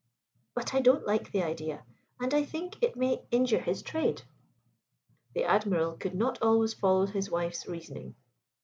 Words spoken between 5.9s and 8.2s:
could not always follow his wife's reasoning.